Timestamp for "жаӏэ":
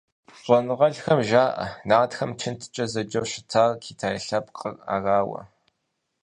1.29-1.65